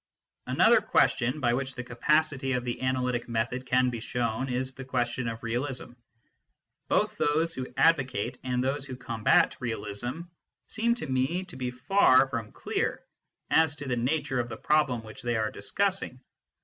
[0.47, 4.83] Another question by which the capacity of the analytic method can be shown is the
[4.83, 5.91] question of realism.
[6.87, 10.21] Both those who advocate and those who combat realism
[10.69, 13.05] seem to me to be far from clear
[13.51, 16.19] as to the nature of the problem which they are discussing.